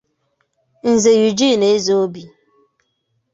Nze 0.91 1.09
Eugene 1.21 1.65
Ezeobi 1.75 2.23